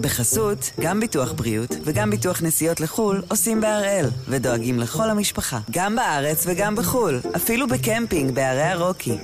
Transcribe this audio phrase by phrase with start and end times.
[0.00, 6.44] בחסות, גם ביטוח בריאות וגם ביטוח נסיעות לחו"ל עושים בהראל, ודואגים לכל המשפחה, גם בארץ
[6.46, 9.18] וגם בחו"ל, אפילו בקמפינג בערי הרוקי.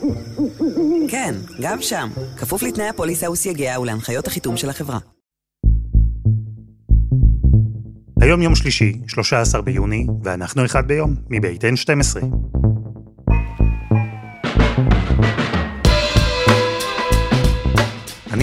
[1.09, 4.99] כן, גם שם, כפוף לתנאי הפוליסה וסייגיה ולהנחיות החיתום של החברה.
[8.21, 12.25] היום יום שלישי, 13 ביוני, ואנחנו אחד ביום, מבית N12.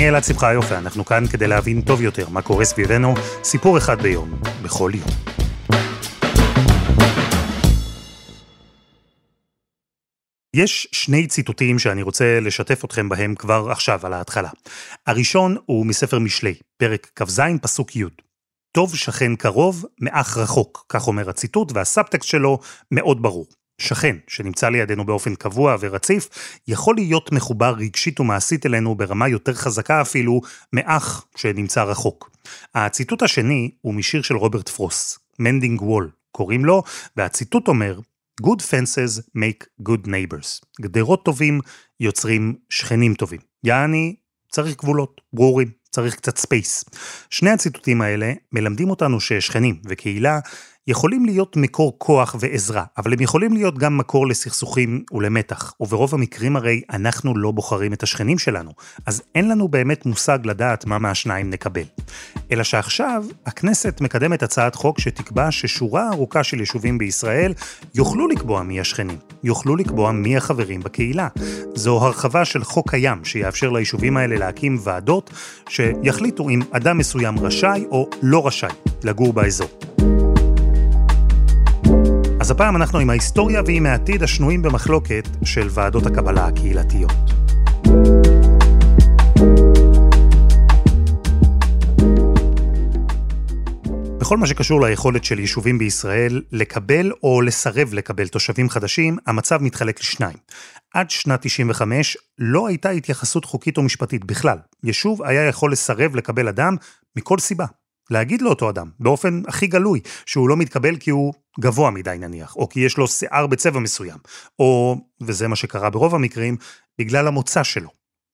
[0.04, 3.14] אני אלעד שמחיוף, ואנחנו כאן כדי להבין טוב יותר מה קורה סביבנו,
[3.44, 5.08] סיפור אחד ביום, בכל יום.
[10.56, 14.50] יש שני ציטוטים שאני רוצה לשתף אתכם בהם כבר עכשיו, על ההתחלה.
[15.08, 18.04] הראשון הוא מספר משלי, פרק כ"ז, פסוק י'.
[18.72, 22.60] טוב שכן קרוב מאח רחוק, כך אומר הציטוט, והסאבטקסט שלו
[22.92, 23.46] מאוד ברור.
[23.78, 26.30] שכן שנמצא לידינו באופן קבוע ורציף,
[26.68, 30.42] יכול להיות מחובר רגשית ומעשית אלינו ברמה יותר חזקה אפילו
[30.74, 32.32] מאח שנמצא רחוק.
[32.76, 36.84] הציטוט השני הוא משיר של רוברט פרוסט, Mending Wall, קוראים לו,
[37.18, 38.00] והציטוט אומר,
[38.42, 40.62] Good fences make good neighbors.
[40.82, 41.60] גדרות טובים
[42.00, 43.40] יוצרים שכנים טובים.
[43.64, 44.16] יעני,
[44.52, 46.86] צריך גבולות, ברורים, צריך קצת space.
[47.30, 50.40] שני הציטוטים האלה מלמדים אותנו ששכנים וקהילה
[50.88, 56.56] יכולים להיות מקור כוח ועזרה, אבל הם יכולים להיות גם מקור לסכסוכים ולמתח, וברוב המקרים
[56.56, 58.72] הרי אנחנו לא בוחרים את השכנים שלנו,
[59.06, 61.84] אז אין לנו באמת מושג לדעת מה מהשניים נקבל.
[62.52, 67.54] אלא שעכשיו, הכנסת מקדמת הצעת חוק שתקבע ששורה ארוכה של יישובים בישראל
[67.96, 71.28] יוכלו לקבוע מי השכנים, יוכלו לקבוע מי החברים בקהילה.
[71.76, 75.30] זו הרחבה של חוק קיים שיאפשר ליישובים האלה להקים ועדות
[75.70, 78.74] שיחליטו אם אדם מסוים רשאי או לא רשאי
[79.04, 79.93] לגור באזור.
[82.54, 87.12] הפעם אנחנו עם ההיסטוריה ועם העתיד השנויים במחלוקת של ועדות הקבלה הקהילתיות.
[94.20, 100.00] בכל מה שקשור ליכולת של יישובים בישראל לקבל או לסרב לקבל תושבים חדשים, המצב מתחלק
[100.00, 100.38] לשניים.
[100.94, 104.58] עד שנת 95 לא הייתה התייחסות חוקית או משפטית בכלל.
[104.84, 106.76] יישוב היה יכול לסרב לקבל אדם
[107.16, 107.66] מכל סיבה.
[108.14, 112.70] להגיד לאותו אדם, באופן הכי גלוי, שהוא לא מתקבל כי הוא גבוה מדי נניח, או
[112.70, 114.18] כי יש לו שיער בצבע מסוים,
[114.60, 116.58] או, וזה מה שקרה ברוב המקרים,
[117.00, 117.90] בגלל המוצא שלו.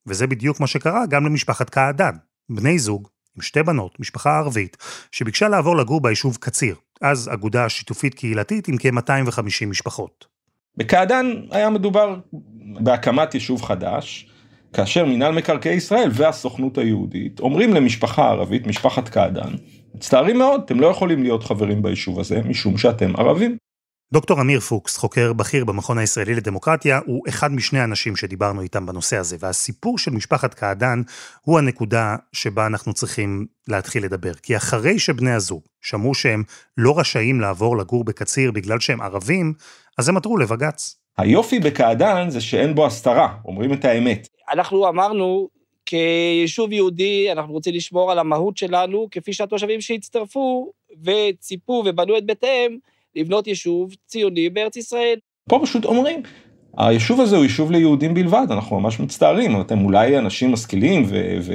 [0.07, 2.15] וזה בדיוק מה שקרה גם למשפחת קעדן,
[2.49, 4.77] בני זוג עם שתי בנות, משפחה ערבית,
[5.11, 10.25] שביקשה לעבור לגור ביישוב קציר, אז אגודה שיתופית קהילתית עם כ-250 משפחות.
[10.77, 12.19] בקעדן היה מדובר
[12.79, 14.29] בהקמת יישוב חדש,
[14.73, 19.53] כאשר מינהל מקרקעי ישראל והסוכנות היהודית אומרים למשפחה ערבית, משפחת קעדן,
[19.95, 23.57] מצטערים מאוד, אתם לא יכולים להיות חברים ביישוב הזה משום שאתם ערבים.
[24.13, 29.17] דוקטור אמיר פוקס, חוקר בכיר במכון הישראלי לדמוקרטיה, הוא אחד משני האנשים שדיברנו איתם בנושא
[29.17, 31.01] הזה, והסיפור של משפחת קעדן
[31.41, 34.33] הוא הנקודה שבה אנחנו צריכים להתחיל לדבר.
[34.33, 36.43] כי אחרי שבני הזוג שמעו שהם
[36.77, 39.53] לא רשאים לעבור לגור בקציר בגלל שהם ערבים,
[39.97, 40.95] אז הם עתרו לבג"ץ.
[41.17, 44.27] היופי בקעדן זה שאין בו הסתרה, אומרים את האמת.
[44.51, 45.49] אנחנו אמרנו,
[45.85, 50.71] כיישוב יהודי, אנחנו רוצים לשמור על המהות שלנו, כפי שהתושבים שהצטרפו
[51.03, 52.77] וציפו ובנו את בתיהם,
[53.15, 55.15] לבנות יישוב ציוני בארץ ישראל.
[55.49, 56.21] פה פשוט אומרים,
[56.77, 61.37] היישוב הזה הוא יישוב ליהודים בלבד, אנחנו ממש מצטערים, אתם אולי אנשים משכילים ו...
[61.41, 61.53] ו...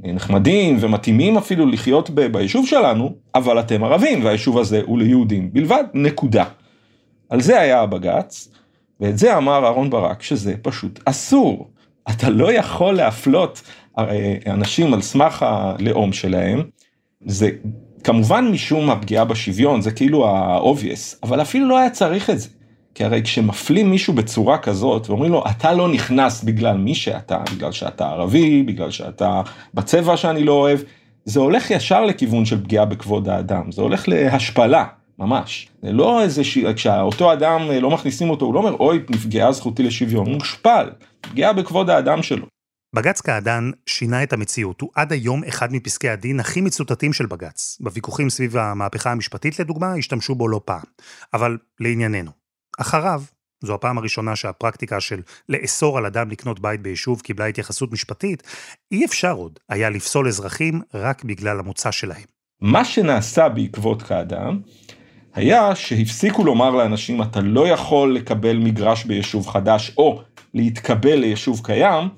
[0.00, 5.84] נחמדים ומתאימים אפילו לחיות ב- ביישוב שלנו, אבל אתם ערבים והיישוב הזה הוא ליהודים בלבד,
[5.94, 6.44] נקודה.
[7.28, 8.48] על זה היה הבג"ץ,
[9.00, 11.70] ואת זה אמר אהרן ברק שזה פשוט אסור.
[12.10, 13.62] אתה לא יכול להפלות
[14.46, 16.62] אנשים על סמך הלאום שלהם,
[17.26, 17.50] זה
[18.04, 22.48] כמובן משום הפגיעה בשוויון, זה כאילו ה-obvious, אבל אפילו לא היה צריך את זה.
[22.94, 27.72] כי הרי כשמפלים מישהו בצורה כזאת ואומרים לו אתה לא נכנס בגלל מי שאתה, בגלל
[27.72, 29.42] שאתה ערבי, בגלל שאתה
[29.74, 30.78] בצבע שאני לא אוהב,
[31.24, 34.84] זה הולך ישר לכיוון של פגיעה בכבוד האדם, זה הולך להשפלה.
[35.18, 35.68] ממש.
[35.82, 36.58] זה לא איזה ש...
[36.58, 40.90] כשאותו אדם לא מכניסים אותו, הוא לא אומר אוי נפגעה זכותי לשוויון, הוא מושפל,
[41.20, 42.46] פגיעה בכבוד האדם שלו.
[42.96, 47.78] בג"ץ קעדאן שינה את המציאות, הוא עד היום אחד מפסקי הדין הכי מצוטטים של בג"ץ.
[47.80, 50.84] בוויכוחים סביב המהפכה המשפטית לדוגמה, השתמשו בו לא פעם.
[51.34, 52.30] אבל לענייננו.
[52.78, 53.22] אחריו,
[53.64, 58.42] זו הפעם הראשונה שהפרקטיקה של לאסור על אדם לקנות בית ביישוב קיבלה התייחסות משפטית,
[58.92, 62.26] אי אפשר עוד היה לפסול אזרחים רק בגלל המוצא שלהם.
[62.60, 64.58] מה שנעשה בעקבות קעדאן,
[65.36, 70.20] היה שהפסיקו לומר לאנשים אתה לא יכול לקבל מגרש ביישוב חדש או
[70.54, 72.08] להתקבל ליישוב קיים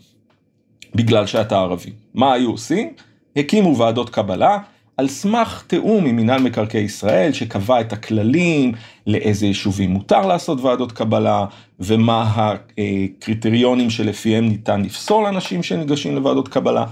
[0.95, 1.91] בגלל שאתה ערבי.
[2.15, 2.93] מה היו עושים?
[3.37, 4.59] הקימו ועדות קבלה
[4.97, 8.73] על סמך תיאום עם מינהל מקרקעי ישראל שקבע את הכללים
[9.07, 11.45] לאיזה יישובים מותר לעשות ועדות קבלה
[11.81, 16.85] ומה הקריטריונים שלפיהם ניתן לפסול אנשים שניגשים לוועדות קבלה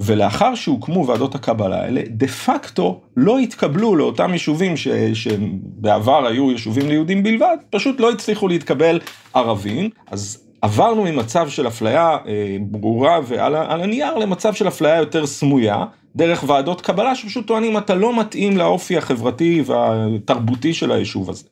[0.00, 6.88] ולאחר שהוקמו ועדות הקבלה האלה, דה פקטו לא התקבלו לאותם יישובים ש, שבעבר היו יישובים
[6.88, 9.00] ליהודים בלבד, פשוט לא הצליחו להתקבל
[9.34, 15.84] ערבים, אז עברנו ממצב של אפליה אה, ברורה ועל הנייר למצב של אפליה יותר סמויה,
[16.16, 21.44] דרך ועדות קבלה שפשוט טוענים אתה לא מתאים לאופי החברתי והתרבותי של היישוב הזה.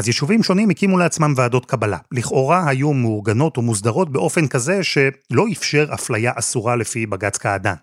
[0.00, 1.98] אז יישובים שונים הקימו לעצמם ועדות קבלה.
[2.12, 7.74] לכאורה היו מאורגנות ומוסדרות באופן כזה שלא אפשר אפליה אסורה לפי בג"ץ קעדאן.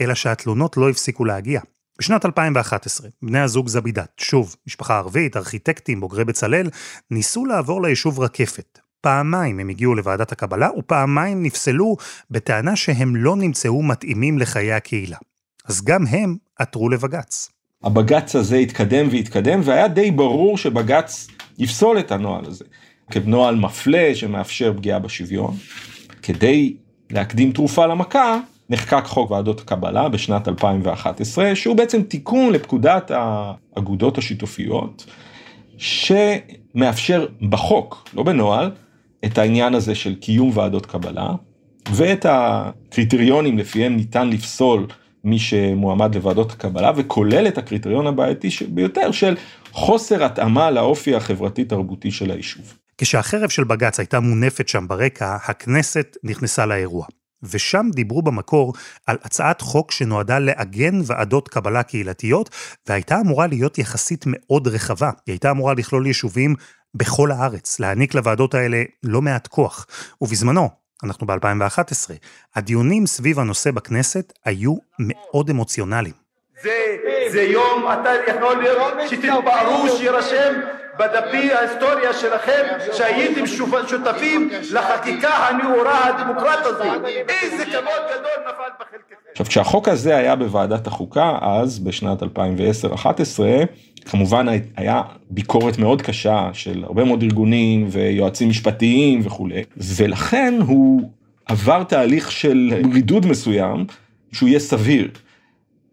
[0.00, 1.60] אלא שהתלונות לא הפסיקו להגיע.
[1.98, 6.70] בשנת 2011, בני הזוג זבידת, שוב, משפחה ערבית, ארכיטקטים, בוגרי בצלאל,
[7.10, 8.78] ניסו לעבור ליישוב רקפת.
[9.00, 11.96] פעמיים הם הגיעו לוועדת הקבלה, ופעמיים נפסלו
[12.30, 15.16] בטענה שהם לא נמצאו מתאימים לחיי הקהילה.
[15.64, 17.50] אז גם הם עתרו לבג"ץ.
[17.84, 21.26] הבג"ץ הזה התקדם והתקדם, והיה די ברור שבג"ץ
[21.58, 22.64] יפסול את הנוהל הזה.
[23.10, 25.54] כנוהל מפלה שמאפשר פגיעה בשוויון.
[26.22, 26.74] כדי
[27.10, 28.38] להקדים תרופה למכה,
[28.70, 35.06] נחקק חוק ועדות הקבלה בשנת 2011, שהוא בעצם תיקון לפקודת האגודות השיתופיות,
[35.78, 38.70] שמאפשר בחוק, לא בנוהל,
[39.24, 41.30] את העניין הזה של קיום ועדות קבלה,
[41.92, 44.86] ואת הקריטריונים לפיהם ניתן לפסול
[45.24, 49.36] מי שמועמד לוועדות הקבלה, וכולל את הקריטריון הבעייתי ביותר של
[49.78, 52.74] חוסר התאמה לאופי החברתי-תרבותי של היישוב.
[52.98, 57.06] כשהחרב של בג"ץ הייתה מונפת שם ברקע, הכנסת נכנסה לאירוע.
[57.42, 58.72] ושם דיברו במקור
[59.06, 62.50] על הצעת חוק שנועדה לעגן ועדות קבלה קהילתיות,
[62.88, 65.10] והייתה אמורה להיות יחסית מאוד רחבה.
[65.26, 66.54] היא הייתה אמורה לכלול יישובים
[66.94, 69.86] בכל הארץ, להעניק לוועדות האלה לא מעט כוח.
[70.20, 70.68] ובזמנו,
[71.04, 72.10] אנחנו ב-2011,
[72.54, 76.27] הדיונים סביב הנושא בכנסת היו מאוד אמוציונליים.
[76.62, 76.96] זה,
[77.28, 80.54] זה יום, אתה יכול להיות, שתתפארו, שיירשם
[80.98, 82.62] בדפי ההיסטוריה שלכם
[82.92, 83.46] שהייתם
[83.88, 86.84] שותפים לחקיקה הנאורה הדמוקרט הזו.
[87.28, 89.14] איזה כבוד גדול נפל בחלקכם.
[89.30, 92.26] עכשיו, כשהחוק הזה היה בוועדת החוקה, אז בשנת 2010-2011,
[94.04, 94.46] כמובן
[94.76, 101.10] היה ביקורת מאוד קשה של הרבה מאוד ארגונים ויועצים משפטיים וכולי, ולכן הוא
[101.46, 103.86] עבר תהליך של רידוד מסוים
[104.32, 105.08] שהוא יהיה סביר.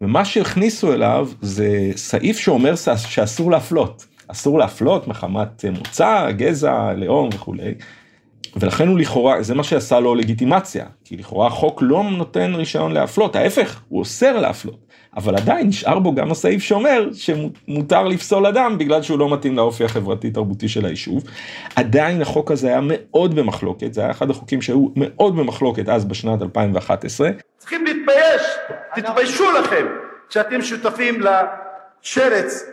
[0.00, 4.06] ומה שהכניסו אליו זה סעיף שאומר שאסור להפלות.
[4.28, 7.74] אסור להפלות מחמת מוצא, גזע, לאום וכולי.
[8.56, 13.36] ולכן הוא לכאורה, זה מה שעשה לו לגיטימציה, כי לכאורה החוק לא נותן רישיון להפלות,
[13.36, 14.86] ההפך, הוא אוסר להפלות.
[15.16, 19.84] אבל עדיין נשאר בו גם הסעיף שאומר שמותר לפסול אדם בגלל שהוא לא מתאים לאופי
[19.84, 21.24] החברתי-תרבותי של היישוב.
[21.76, 26.42] עדיין החוק הזה היה מאוד במחלוקת, זה היה אחד החוקים שהיו מאוד במחלוקת אז בשנת
[26.42, 27.30] 2011.
[27.58, 28.42] צריכים להתבייש,
[28.94, 29.86] תתביישו לכם
[30.28, 32.66] שאתם שותפים לשרץ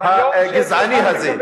[0.00, 1.36] הגזעני הזה,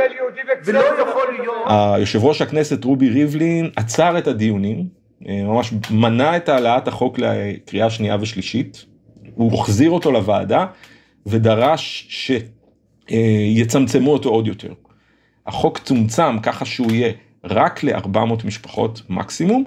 [0.64, 1.56] ולא יכול להיות...
[1.68, 4.86] היושב ראש הכנסת רובי ריבלין עצר את הדיונים,
[5.28, 8.84] אה, ממש מנע את העלאת החוק לקריאה שנייה ושלישית,
[9.34, 10.66] הוא החזיר אותו לוועדה
[11.26, 12.06] ודרש
[13.08, 14.72] שיצמצמו אותו עוד יותר.
[15.46, 17.12] החוק צומצם ככה שהוא יהיה
[17.44, 19.64] רק ל-400 משפחות מקסימום,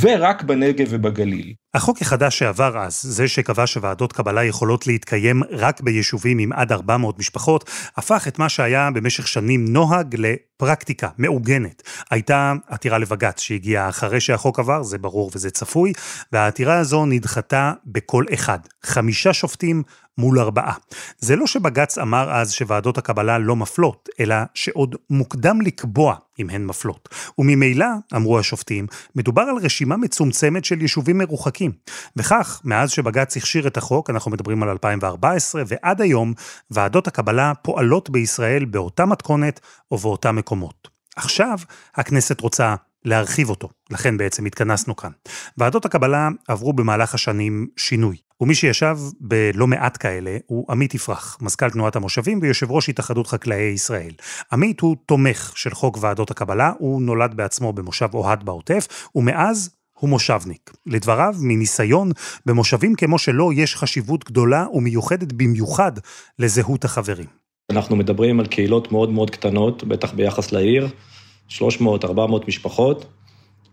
[0.00, 1.54] ורק בנגב ובגליל.
[1.74, 7.18] החוק החדש שעבר אז, זה שקבע שוועדות קבלה יכולות להתקיים רק ביישובים עם עד 400
[7.18, 11.82] משפחות, הפך את מה שהיה במשך שנים נוהג לפרקטיקה מעוגנת.
[12.10, 15.92] הייתה עתירה לבג"ץ שהגיעה אחרי שהחוק עבר, זה ברור וזה צפוי,
[16.32, 18.58] והעתירה הזו נדחתה בקול אחד.
[18.84, 19.82] חמישה שופטים
[20.18, 20.74] מול ארבעה.
[21.18, 26.64] זה לא שבג"ץ אמר אז שוועדות הקבלה לא מפלות, אלא שעוד מוקדם לקבוע אם הן
[26.64, 27.08] מפלות.
[27.38, 31.72] וממילא, אמרו השופטים, מדובר על רשימה מצומצמת של יישובים מרוחקים.
[32.16, 36.34] וכך, מאז שבג"ץ הכשיר את החוק, אנחנו מדברים על 2014, ועד היום,
[36.70, 40.88] ועדות הקבלה פועלות בישראל באותה מתכונת ובאותם מקומות.
[41.16, 41.58] עכשיו,
[41.94, 45.10] הכנסת רוצה להרחיב אותו, לכן בעצם התכנסנו כאן.
[45.58, 48.25] ועדות הקבלה עברו במהלך השנים שינוי.
[48.40, 53.62] ומי שישב בלא מעט כאלה הוא עמית יפרח, מזכ"ל תנועת המושבים ויושב ראש התאחדות חקלאי
[53.62, 54.12] ישראל.
[54.52, 60.10] עמית הוא תומך של חוק ועדות הקבלה, הוא נולד בעצמו במושב אוהד בעוטף, ומאז הוא
[60.10, 60.72] מושבניק.
[60.86, 62.10] לדבריו, מניסיון,
[62.46, 65.92] במושבים כמו שלו יש חשיבות גדולה ומיוחדת במיוחד
[66.38, 67.26] לזהות החברים.
[67.70, 70.88] אנחנו מדברים על קהילות מאוד מאוד קטנות, בטח ביחס לעיר,
[71.50, 71.58] 300-400
[72.48, 73.06] משפחות,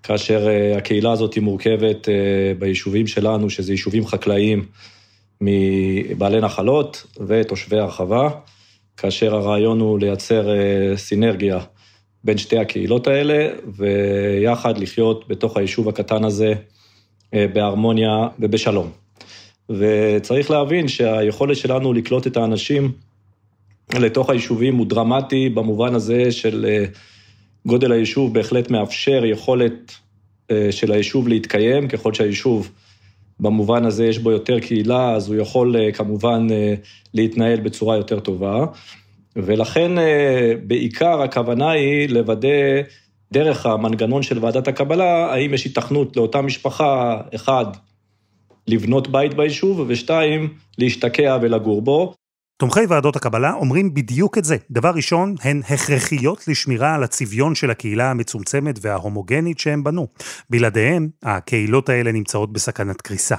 [0.04, 2.14] כאשר אה, הקהילה הזאת מורכבת אה,
[2.60, 4.66] ביישובים שלנו, שזה יישובים חקלאיים
[5.42, 8.30] מבעלי נחלות ותושבי הרחבה,
[8.98, 11.60] כאשר הרעיון הוא לייצר אה, סינרגיה
[12.24, 16.54] בין שתי הקהילות האלה, ויחד לחיות בתוך היישוב הקטן הזה
[17.34, 18.90] בהרמוניה ובשלום.
[19.70, 22.92] וצריך להבין שהיכולת שלנו לקלוט את האנשים
[24.00, 26.86] לתוך היישובים הוא דרמטי במובן הזה של
[27.66, 29.96] גודל היישוב בהחלט מאפשר יכולת
[30.52, 32.72] אה, של היישוב להתקיים, ככל שהיישוב
[33.40, 36.48] במובן הזה יש בו יותר קהילה, אז הוא יכול כמובן
[37.14, 38.66] להתנהל בצורה יותר טובה.
[39.36, 39.92] ולכן
[40.68, 42.48] בעיקר הכוונה היא לוודא
[43.34, 47.66] דרך המנגנון של ועדת הקבלה, האם יש התכנות לאותה משפחה, אחד,
[48.68, 52.14] לבנות בית ביישוב, ושתיים, להשתקע ולגור בו.
[52.58, 54.58] תומכי ועדות הקבלה אומרים בדיוק את זה.
[54.72, 60.08] דבר ראשון, הן הכרחיות לשמירה על הצביון של הקהילה המצומצמת וההומוגנית שהם בנו.
[60.50, 63.36] בלעדיהם, הקהילות האלה נמצאות בסכנת קריסה.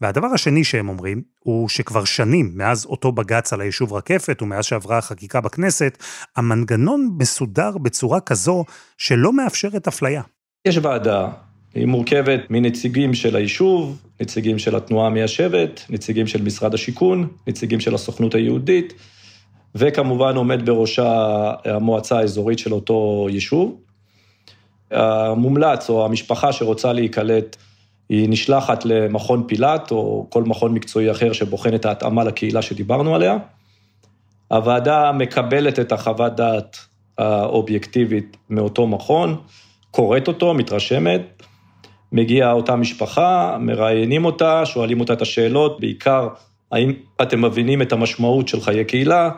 [0.00, 4.98] והדבר השני שהם אומרים, הוא שכבר שנים, מאז אותו בג"ץ על היישוב רקפת ומאז שעברה
[4.98, 6.02] החקיקה בכנסת,
[6.36, 8.64] המנגנון מסודר בצורה כזו
[8.98, 10.22] שלא מאפשרת אפליה.
[10.68, 11.28] יש ועדה
[11.74, 17.94] היא מורכבת מנציגים של היישוב, נציגים של התנועה המיישבת, נציגים של משרד השיכון, נציגים של
[17.94, 18.94] הסוכנות היהודית,
[19.74, 23.80] וכמובן עומד בראשה המועצה האזורית של אותו יישוב.
[24.90, 27.56] המומלץ או המשפחה שרוצה להיקלט,
[28.08, 33.38] היא נשלחת למכון פילאט או כל מכון מקצועי אחר שבוחן את ההתאמה לקהילה שדיברנו עליה.
[34.48, 36.78] הוועדה מקבלת את החוות דעת
[37.18, 39.36] האובייקטיבית מאותו מכון,
[39.90, 41.42] קוראת אותו, מתרשמת,
[42.12, 46.28] מגיעה אותה משפחה, מראיינים אותה, שואלים אותה את השאלות, בעיקר,
[46.72, 46.92] האם
[47.22, 49.30] אתם מבינים את המשמעות של חיי קהילה,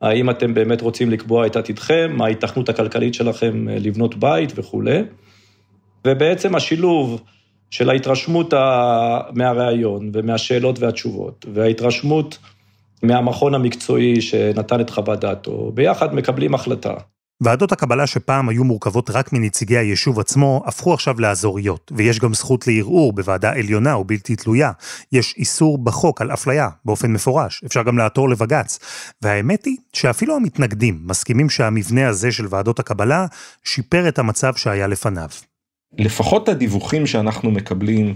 [0.00, 5.02] האם אתם באמת רוצים לקבוע את עתידכם, מה ההיתכנות הכלכלית שלכם אה, לבנות בית וכולי.
[6.06, 7.22] ובעצם השילוב
[7.70, 8.54] של ההתרשמות
[9.32, 12.38] מהראיון ומהשאלות והתשובות, וההתרשמות
[13.02, 16.94] מהמכון המקצועי שנתן את חוות דעתו, ביחד מקבלים החלטה.
[17.40, 22.66] ועדות הקבלה שפעם היו מורכבות רק מנציגי היישוב עצמו, הפכו עכשיו לאזוריות, ויש גם זכות
[22.66, 24.72] לערעור בוועדה עליונה או בלתי תלויה.
[25.12, 28.78] יש איסור בחוק על אפליה, באופן מפורש, אפשר גם לעתור לבג"ץ.
[29.22, 33.26] והאמת היא שאפילו המתנגדים מסכימים שהמבנה הזה של ועדות הקבלה
[33.64, 35.28] שיפר את המצב שהיה לפניו.
[35.98, 38.14] לפחות הדיווחים שאנחנו מקבלים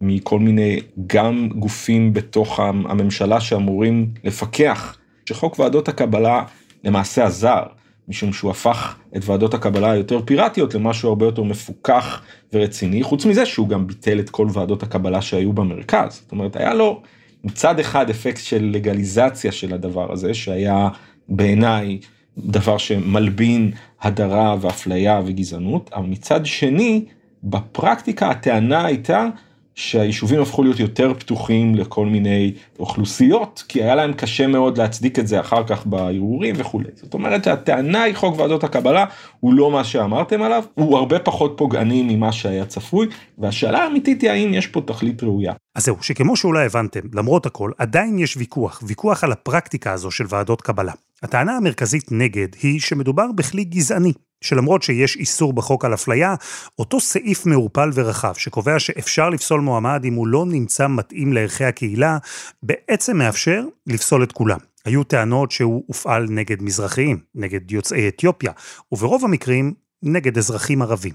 [0.00, 4.96] מכל מיני גם גופים בתוך הממשלה שאמורים לפקח,
[5.28, 6.42] שחוק ועדות הקבלה
[6.84, 7.62] למעשה עזר.
[8.08, 13.46] משום שהוא הפך את ועדות הקבלה היותר פיראטיות למשהו הרבה יותר מפוקח ורציני, חוץ מזה
[13.46, 16.12] שהוא גם ביטל את כל ועדות הקבלה שהיו במרכז.
[16.22, 17.02] זאת אומרת, היה לו
[17.44, 20.88] מצד אחד אפקט של לגליזציה של הדבר הזה, שהיה
[21.28, 21.98] בעיניי
[22.38, 23.70] דבר שמלבין
[24.02, 27.04] הדרה ואפליה וגזענות, אבל מצד שני,
[27.44, 29.26] בפרקטיקה הטענה הייתה
[29.74, 35.26] שהיישובים הפכו להיות יותר פתוחים לכל מיני אוכלוסיות, כי היה להם קשה מאוד להצדיק את
[35.26, 36.88] זה אחר כך בערעורים וכולי.
[36.94, 39.04] זאת אומרת שהטענה היא חוק ועדות הקבלה
[39.40, 43.06] הוא לא מה שאמרתם עליו, הוא הרבה פחות פוגעני ממה שהיה צפוי,
[43.38, 45.52] והשאלה האמיתית היא האם יש פה תכלית ראויה.
[45.74, 50.24] אז זהו, שכמו שאולי הבנתם, למרות הכל, עדיין יש ויכוח, ויכוח על הפרקטיקה הזו של
[50.28, 50.92] ועדות קבלה.
[51.22, 54.12] הטענה המרכזית נגד היא שמדובר בכלי גזעני,
[54.44, 56.34] שלמרות שיש איסור בחוק על אפליה,
[56.78, 62.18] אותו סעיף מעורפל ורחב שקובע שאפשר לפסול מועמד אם הוא לא נמצא מתאים לערכי הקהילה,
[62.62, 64.58] בעצם מאפשר לפסול את כולם.
[64.84, 68.52] היו טענות שהוא הופעל נגד מזרחיים, נגד יוצאי אתיופיה,
[68.92, 71.12] וברוב המקרים נגד אזרחים ערבים.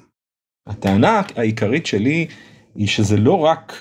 [0.67, 2.27] הטענה העיקרית שלי
[2.75, 3.73] היא שזה לא רק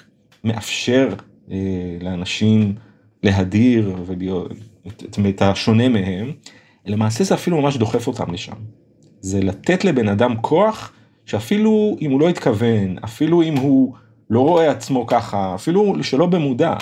[0.44, 1.08] מאפשר
[1.50, 1.56] אה,
[2.00, 2.74] לאנשים
[3.22, 4.52] להדיר ולהיות
[4.86, 6.32] את, את, את השונה מהם,
[6.86, 8.52] למעשה זה אפילו ממש דוחף אותם לשם.
[9.20, 10.92] זה לתת לבן אדם כוח
[11.26, 13.94] שאפילו אם הוא לא התכוון, אפילו אם הוא
[14.30, 16.74] לא רואה עצמו ככה, אפילו שלא במודע,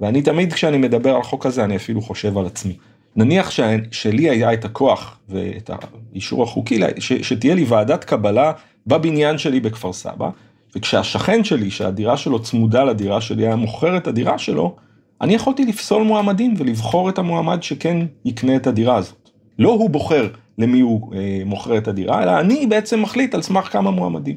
[0.00, 2.76] ואני תמיד כשאני מדבר על חוק הזה אני אפילו חושב על עצמי.
[3.16, 3.60] נניח ש...
[3.90, 5.70] שלי היה את הכוח ואת
[6.12, 7.12] האישור החוקי, ש...
[7.12, 8.52] שתהיה לי ועדת קבלה
[8.86, 10.30] בבניין שלי בכפר סבא,
[10.76, 14.76] וכשהשכן שלי, שהדירה שלו צמודה לדירה שלי, היה מוכר את הדירה שלו,
[15.20, 19.30] אני יכולתי לפסול מועמדים ולבחור את המועמד שכן יקנה את הדירה הזאת.
[19.58, 23.72] לא הוא בוחר למי הוא אה, מוכר את הדירה, אלא אני בעצם מחליט על סמך
[23.72, 24.36] כמה מועמדים.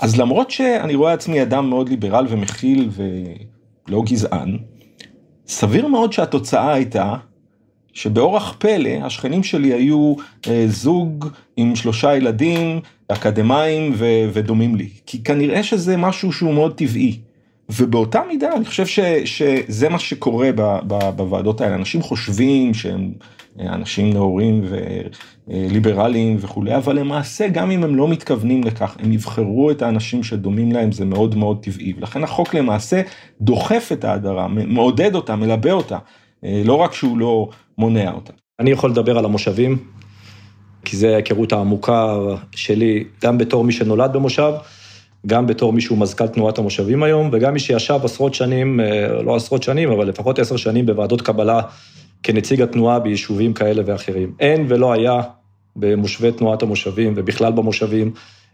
[0.00, 2.88] אז למרות שאני רואה עצמי אדם מאוד ליברל ומכיל
[3.88, 4.58] ולא גזען,
[5.46, 7.14] סביר מאוד שהתוצאה הייתה
[7.92, 10.14] שבאורח פלא השכנים שלי היו
[10.48, 16.74] אה, זוג עם שלושה ילדים אקדמאים ו- ודומים לי, כי כנראה שזה משהו שהוא מאוד
[16.74, 17.18] טבעי.
[17.68, 23.12] ובאותה מידה אני חושב ש, שזה מה שקורה ב, ב, בוועדות האלה, אנשים חושבים שהם
[23.60, 24.64] אנשים נאורים
[25.48, 30.72] וליברליים וכולי, אבל למעשה גם אם הם לא מתכוונים לכך, הם יבחרו את האנשים שדומים
[30.72, 33.02] להם, זה מאוד מאוד טבעי, ולכן החוק למעשה
[33.40, 35.98] דוחף את ההדרה, מעודד אותה, מלבה אותה,
[36.42, 38.32] לא רק שהוא לא מונע אותה.
[38.60, 39.78] אני יכול לדבר על המושבים,
[40.84, 42.16] כי זה ההיכרות העמוקה
[42.56, 44.52] שלי, גם בתור מי שנולד במושב,
[45.26, 49.36] גם בתור מי שהוא מזכ"ל תנועת המושבים היום, וגם מי שישב עשרות שנים, אה, לא
[49.36, 51.60] עשרות שנים, אבל לפחות עשר שנים בוועדות קבלה
[52.22, 54.32] כנציג התנועה ביישובים כאלה ואחרים.
[54.40, 55.20] אין ולא היה
[55.76, 58.12] במושבי תנועת המושבים ובכלל במושבים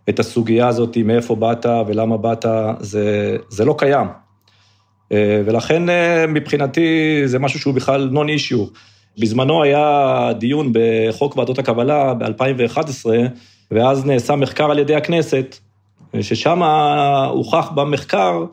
[0.08, 2.46] את הסוגיה הזאת, מאיפה באת ולמה באת,
[2.80, 4.06] זה, זה לא קיים.
[5.12, 5.82] אה, ולכן
[6.28, 8.66] מבחינתי זה משהו שהוא בכלל נון אישיו.
[9.18, 13.06] בזמנו היה דיון בחוק ועדות הקבלה ב-2011,
[13.70, 15.58] ואז נעשה מחקר על ידי הכנסת,
[16.20, 16.62] ששם
[17.30, 18.44] הוכח במחקר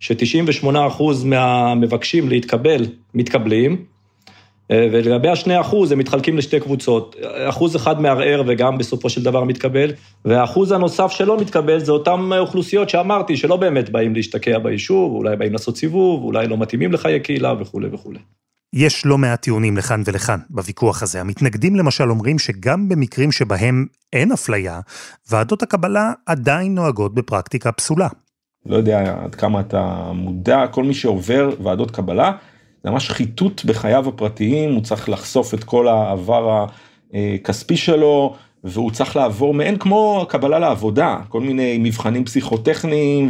[0.00, 3.84] ש-98% מהמבקשים להתקבל מתקבלים,
[4.72, 7.16] ולגבי השני אחוז, הם מתחלקים לשתי קבוצות.
[7.48, 9.90] אחוז אחד מערער וגם בסופו של דבר מתקבל,
[10.24, 15.52] והאחוז הנוסף שלא מתקבל זה אותן אוכלוסיות שאמרתי, שלא באמת באים להשתקע ביישוב, אולי באים
[15.52, 18.18] לעשות סיבוב, אולי לא מתאימים לחיי קהילה וכולי וכולי.
[18.72, 21.20] יש לא מעט טיעונים לכאן ולכאן בוויכוח הזה.
[21.20, 24.80] המתנגדים למשל אומרים שגם במקרים שבהם אין אפליה,
[25.30, 28.08] ועדות הקבלה עדיין נוהגות בפרקטיקה פסולה.
[28.66, 32.32] לא יודע עד כמה אתה מודע, כל מי שעובר ועדות קבלה,
[32.84, 36.66] זה ממש חיטוט בחייו הפרטיים, הוא צריך לחשוף את כל העבר
[37.14, 43.28] הכספי שלו, והוא צריך לעבור מעין כמו קבלה לעבודה, כל מיני מבחנים פסיכוטכניים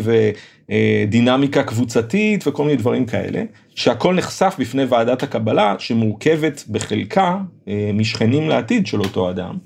[0.71, 3.43] ודינמיקה קבוצתית וכל מיני דברים כאלה,
[3.75, 9.57] שהכל נחשף בפני ועדת הקבלה שמורכבת בחלקה אה, משכנים לעתיד של אותו אדם,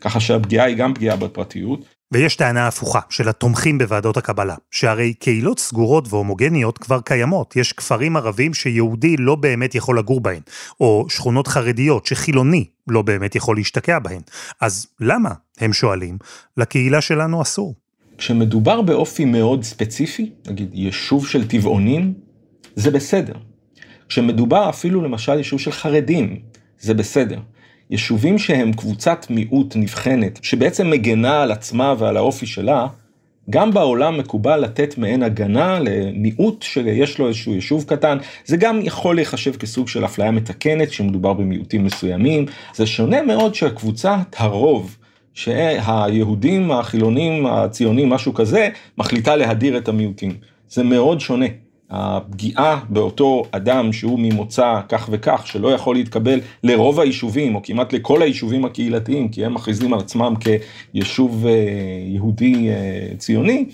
[0.00, 1.96] ככה שהפגיעה היא גם פגיעה בפרטיות.
[2.12, 7.56] ויש טענה הפוכה של התומכים בוועדות הקבלה, שהרי קהילות סגורות והומוגניות כבר קיימות.
[7.56, 10.40] יש כפרים ערבים שיהודי לא באמת יכול לגור בהן,
[10.80, 14.20] או שכונות חרדיות שחילוני לא באמת יכול להשתקע בהן.
[14.60, 16.18] אז למה, הם שואלים,
[16.56, 17.74] לקהילה שלנו אסור?
[18.18, 22.14] כשמדובר באופי מאוד ספציפי, נגיד יישוב של טבעונים,
[22.74, 23.34] זה בסדר.
[24.08, 26.38] כשמדובר אפילו למשל יישוב של חרדים,
[26.80, 27.38] זה בסדר.
[27.90, 32.86] יישובים שהם קבוצת מיעוט נבחנת, שבעצם מגנה על עצמה ועל האופי שלה,
[33.50, 39.14] גם בעולם מקובל לתת מעין הגנה למיעוט שיש לו איזשהו יישוב קטן, זה גם יכול
[39.14, 44.96] להיחשב כסוג של אפליה מתקנת כשמדובר במיעוטים מסוימים, זה שונה מאוד שהקבוצת הרוב,
[45.36, 50.32] שהיהודים, החילונים, הציונים, משהו כזה, מחליטה להדיר את המיעוטים.
[50.68, 51.46] זה מאוד שונה.
[51.90, 58.22] הפגיעה באותו אדם שהוא ממוצא כך וכך, שלא יכול להתקבל לרוב היישובים, או כמעט לכל
[58.22, 61.52] היישובים הקהילתיים, כי הם מכריזים על עצמם כיישוב אה,
[62.06, 63.64] יהודי אה, ציוני,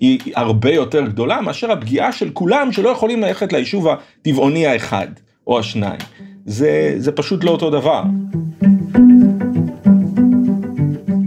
[0.00, 5.08] היא הרבה יותר גדולה מאשר הפגיעה של כולם שלא יכולים ללכת ליישוב הטבעוני האחד
[5.46, 6.00] או השניים.
[6.46, 8.02] זה, זה פשוט לא אותו דבר.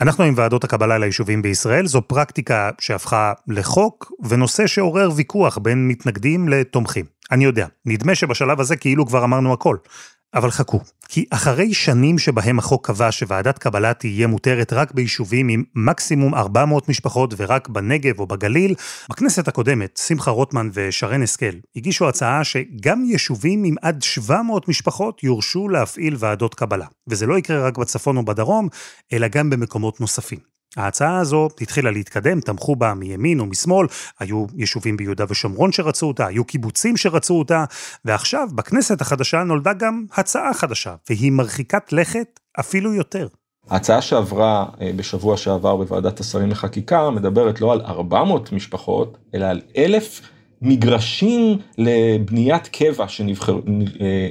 [0.00, 6.48] אנחנו עם ועדות הקבלה ליישובים בישראל, זו פרקטיקה שהפכה לחוק, ונושא שעורר ויכוח בין מתנגדים
[6.48, 7.04] לתומכים.
[7.30, 9.76] אני יודע, נדמה שבשלב הזה כאילו כבר אמרנו הכל.
[10.34, 15.64] אבל חכו, כי אחרי שנים שבהם החוק קבע שוועדת קבלה תהיה מותרת רק ביישובים עם
[15.74, 18.74] מקסימום 400 משפחות ורק בנגב או בגליל,
[19.10, 25.68] בכנסת הקודמת, שמחה רוטמן ושרן השכל הגישו הצעה שגם יישובים עם עד 700 משפחות יורשו
[25.68, 26.86] להפעיל ועדות קבלה.
[27.08, 28.68] וזה לא יקרה רק בצפון או בדרום,
[29.12, 30.53] אלא גם במקומות נוספים.
[30.76, 33.86] ההצעה הזו התחילה להתקדם, תמכו בה מימין או משמאל,
[34.20, 37.64] היו יישובים ביהודה ושומרון שרצו אותה, היו קיבוצים שרצו אותה,
[38.04, 43.28] ועכשיו, בכנסת החדשה נולדה גם הצעה חדשה, והיא מרחיקת לכת אפילו יותר.
[43.70, 49.60] ההצעה שעברה אה, בשבוע שעבר בוועדת השרים לחקיקה מדברת לא על 400 משפחות, אלא על
[49.76, 50.20] אלף
[50.62, 53.58] מגרשים לבניית קבע שנבחר אה,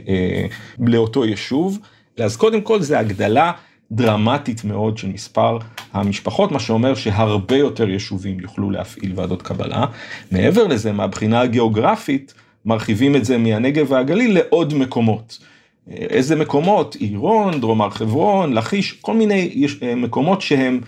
[0.07, 0.45] אה,
[0.79, 1.79] לאותו יישוב.
[2.19, 3.51] אז קודם כל זה הגדלה
[3.95, 5.57] דרמטית מאוד של מספר
[5.93, 9.85] המשפחות, מה שאומר שהרבה יותר יישובים יוכלו להפעיל ועדות קבלה.
[10.31, 12.33] מעבר לזה, מהבחינה הגיאוגרפית,
[12.65, 15.39] מרחיבים את זה מהנגב והגליל לעוד מקומות.
[15.87, 16.95] איזה מקומות?
[16.95, 20.81] עירון, דרום הר חברון, לכיש, כל מיני מקומות שהם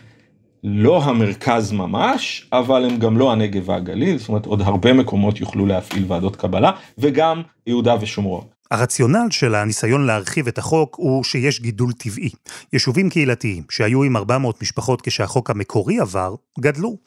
[0.64, 5.66] לא המרכז ממש, אבל הם גם לא הנגב והגליל, זאת אומרת עוד הרבה מקומות יוכלו
[5.66, 8.55] להפעיל ועדות קבלה, וגם יהודה ושומרון.
[8.76, 12.30] הרציונל של הניסיון להרחיב את החוק הוא שיש גידול טבעי.
[12.74, 16.98] יישובים קהילתיים שהיו עם 400 משפחות כשהחוק המקורי עבר, גדלו.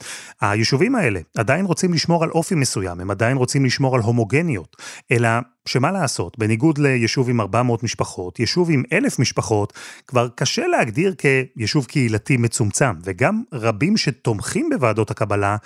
[0.40, 4.76] היישובים האלה עדיין רוצים לשמור על אופי מסוים, הם עדיין רוצים לשמור על הומוגניות.
[5.12, 5.28] אלא
[5.66, 9.72] שמה לעשות, בניגוד ליישוב עם 400 משפחות, יישוב עם 1,000 משפחות
[10.06, 15.56] כבר קשה להגדיר כיישוב קהילתי מצומצם, וגם רבים שתומכים בוועדות הקבלה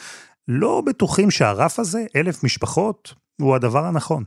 [0.49, 4.25] לא בטוחים שהרף הזה, 1,000 משפחות, הוא הדבר הנכון.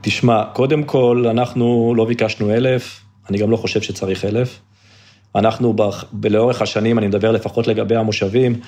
[0.00, 4.60] תשמע, קודם כל, אנחנו לא ביקשנו אלף, אני גם לא חושב שצריך אלף.
[5.34, 5.74] אנחנו
[6.12, 8.60] ב, לאורך השנים, אני מדבר לפחות לגבי המושבים,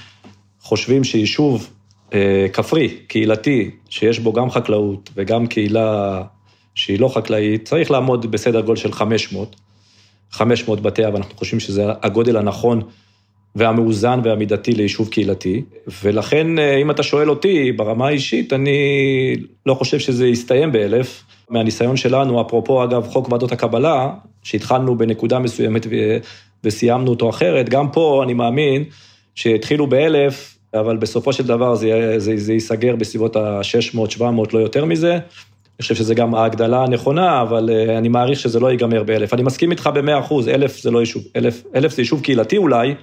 [0.60, 1.70] חושבים שיישוב
[2.12, 6.22] אה, כפרי, קהילתי, שיש בו גם חקלאות וגם קהילה
[6.74, 9.56] שהיא לא חקלאית, צריך לעמוד בסדר גודל של 500.
[10.30, 12.82] 500 בתי אב, אנחנו חושבים שזה הגודל הנכון
[13.56, 15.62] והמאוזן והמידתי ליישוב קהילתי,
[16.02, 18.78] ולכן אם אתה שואל אותי ברמה האישית, אני
[19.66, 21.24] לא חושב שזה יסתיים באלף.
[21.50, 24.10] מהניסיון שלנו, אפרופו אגב חוק ועדות הקבלה,
[24.42, 25.86] שהתחלנו בנקודה מסוימת
[26.64, 28.84] וסיימנו אותו אחרת, גם פה אני מאמין
[29.34, 34.84] שהתחילו באלף, אבל בסופו של דבר זה, זה, זה ייסגר בסביבות ה-600, 700, לא יותר
[34.84, 35.12] מזה.
[35.12, 39.34] אני חושב שזה גם ההגדלה הנכונה, אבל אני מעריך שזה לא ייגמר באלף.
[39.34, 42.94] אני מסכים איתך במאה אחוז, אלף זה לא יישוב, אלף, אלף זה יישוב קהילתי אולי,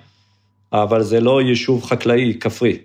[0.74, 2.78] אבל זה לא יישוב חקלאי, כפרי.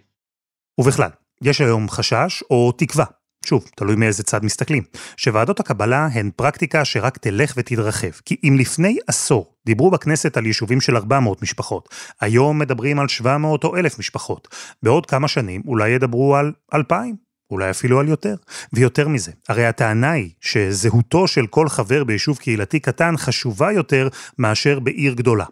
[0.80, 1.10] ובכלל,
[1.42, 3.04] יש היום חשש או תקווה
[3.46, 4.82] שוב, תלוי מאיזה צד מסתכלים,
[5.16, 8.10] שוועדות הקבלה הן פרקטיקה שרק תלך ותתרחב.
[8.24, 11.88] כי אם לפני עשור דיברו בכנסת על יישובים של 400 משפחות,
[12.20, 14.48] היום מדברים על 700 או 1,000 משפחות.
[14.82, 17.31] בעוד כמה שנים אולי ידברו על 2,000.
[17.52, 18.34] אולי אפילו על יותר.
[18.72, 24.80] ויותר מזה, הרי הטענה היא שזהותו של כל חבר ביישוב קהילתי קטן חשובה יותר מאשר
[24.80, 25.44] בעיר גדולה.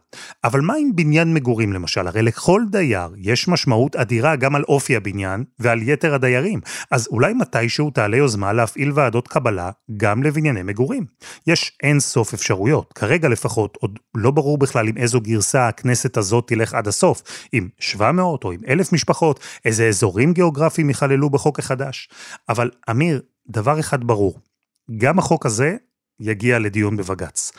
[0.44, 2.06] אבל מה עם בניין מגורים למשל?
[2.06, 6.60] הרי לכל דייר יש משמעות אדירה גם על אופי הבניין ועל יתר הדיירים.
[6.90, 11.04] אז אולי מתישהו תעלה יוזמה להפעיל ועדות קבלה גם לבנייני מגורים.
[11.46, 12.92] יש אין סוף אפשרויות.
[12.92, 17.22] כרגע לפחות עוד לא ברור בכלל עם איזו גרסה הכנסת הזאת תלך עד הסוף.
[17.52, 21.89] עם 700 או עם 1,000 משפחות, איזה אזורים גיאוגרפיים יכללו בחוק החדש.
[21.90, 22.08] חדש.
[22.48, 24.38] אבל אמיר, דבר אחד ברור,
[24.96, 25.76] גם החוק הזה
[26.20, 27.52] יגיע לדיון בבג"ץ.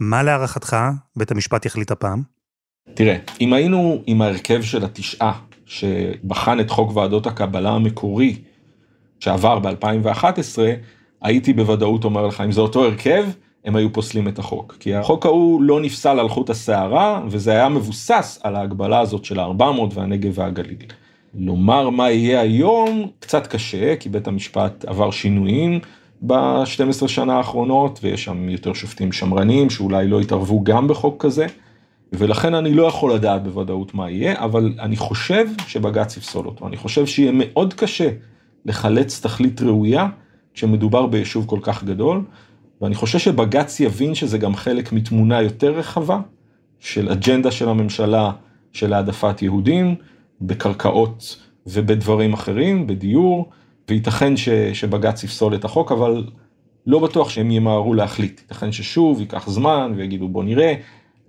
[0.00, 0.76] מה להערכתך
[1.16, 2.22] בית המשפט יחליט הפעם?
[2.94, 8.36] תראה, אם היינו עם ההרכב של התשעה שבחן את חוק ועדות הקבלה המקורי
[9.20, 10.58] שעבר ב-2011,
[11.22, 13.26] הייתי בוודאות אומר לך, אם זה אותו הרכב,
[13.64, 14.76] הם היו פוסלים את החוק.
[14.80, 19.40] כי החוק ההוא לא נפסל על חוט השערה, וזה היה מבוסס על ההגבלה הזאת של
[19.40, 20.86] ה-400 והנגב והגליל.
[21.34, 25.80] לומר מה יהיה היום קצת קשה, כי בית המשפט עבר שינויים
[26.22, 31.46] ב-12 שנה האחרונות, ויש שם יותר שופטים שמרניים שאולי לא יתערבו גם בחוק כזה,
[32.12, 36.66] ולכן אני לא יכול לדעת בוודאות מה יהיה, אבל אני חושב שבג"ץ יפסול אותו.
[36.66, 38.08] אני חושב שיהיה מאוד קשה
[38.64, 40.06] לחלץ תכלית ראויה
[40.54, 42.24] כשמדובר ביישוב כל כך גדול,
[42.80, 46.20] ואני חושב שבג"ץ יבין שזה גם חלק מתמונה יותר רחבה
[46.80, 48.30] של אג'נדה של הממשלה
[48.72, 49.94] של העדפת יהודים,
[50.40, 53.48] בקרקעות ובדברים אחרים, בדיור,
[53.88, 56.24] וייתכן ש, שבג"ץ יפסול את החוק, אבל
[56.86, 58.40] לא בטוח שהם ימהרו להחליט.
[58.40, 60.74] ייתכן ששוב ייקח זמן ויגידו בוא נראה,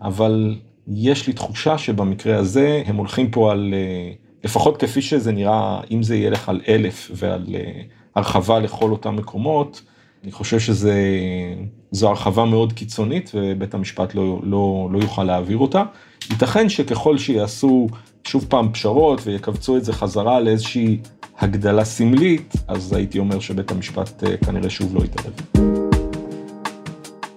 [0.01, 0.55] אבל
[0.87, 4.11] יש לי תחושה שבמקרה הזה הם הולכים פה על, אה,
[4.43, 7.81] לפחות כפי שזה נראה, אם זה ילך על אלף ועל אה,
[8.15, 9.81] הרחבה לכל אותם מקומות,
[10.23, 10.89] אני חושב שזו
[12.07, 15.83] הרחבה מאוד קיצונית ובית המשפט לא, לא, לא יוכל להעביר אותה.
[16.29, 17.87] ייתכן שככל שיעשו
[18.23, 20.99] שוב פעם פשרות ויקבצו את זה חזרה לאיזושהי
[21.39, 25.33] הגדלה סמלית, אז הייתי אומר שבית המשפט אה, כנראה שוב לא יתערב.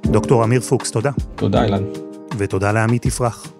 [0.06, 1.10] דוקטור אמיר פוקס, תודה.
[1.34, 1.82] תודה, אילן.
[2.38, 3.52] ותודה לעמית יפרח.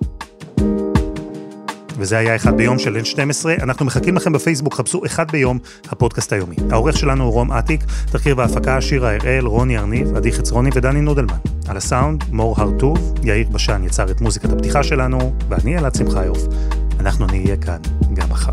[1.99, 3.63] וזה היה אחד ביום של N12.
[3.63, 5.59] אנחנו מחכים לכם בפייסבוק, חפשו אחד ביום,
[5.89, 6.57] הפודקאסט היומי.
[6.71, 11.37] העורך שלנו הוא רום אטיק, תחקיר והפקה שירה הראל, רוני ארניב, עדי חצרוני ודני נודלמן.
[11.69, 16.39] על הסאונד, מור הרטוב, יאיר בשן יצר את מוזיקת הפתיחה שלנו, ואני אלעד שמחיוף.
[17.03, 17.79] אנחנו נהיה כאן
[18.15, 18.53] גם מחר.